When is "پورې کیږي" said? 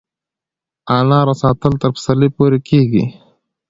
2.37-3.03